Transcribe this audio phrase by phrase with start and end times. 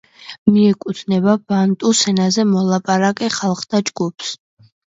[0.53, 4.35] მიეკუთვნება ბანტუს ენაზე მოლაპარაკე ხალხთა ჯგუფს.